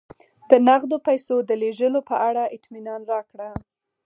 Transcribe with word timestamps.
د 0.49 0.51
نغدو 0.67 0.97
پیسو 1.07 1.35
د 1.49 1.51
لېږلو 1.61 1.99
په 2.09 2.15
اړه 2.27 2.43
اطمینان 2.55 3.01
راکړه 3.13 3.49